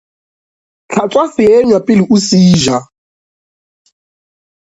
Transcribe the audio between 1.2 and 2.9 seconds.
seenywa pele ke se ja.